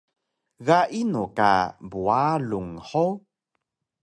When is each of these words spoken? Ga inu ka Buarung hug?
Ga 0.65 0.79
inu 0.99 1.23
ka 1.37 1.51
Buarung 1.91 2.71
hug? 2.87 3.19